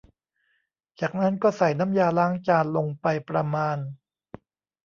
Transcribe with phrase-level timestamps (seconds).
[0.99, 3.77] จากนั้นก็ใส่น้ำยาล้างจานลงไปประมาณ